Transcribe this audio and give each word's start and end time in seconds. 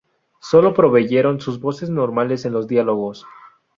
Sólo 0.39 0.73
proveyeron 0.73 1.39
sus 1.39 1.59
voces 1.59 1.91
normales 1.91 2.43
en 2.45 2.53
los 2.53 2.67
diálogos. 2.67 3.27